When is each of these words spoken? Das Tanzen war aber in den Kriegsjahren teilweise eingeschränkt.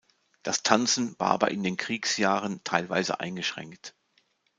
Das 0.41 0.63
Tanzen 0.63 1.13
war 1.19 1.29
aber 1.29 1.51
in 1.51 1.61
den 1.61 1.77
Kriegsjahren 1.77 2.63
teilweise 2.63 3.19
eingeschränkt. 3.19 3.93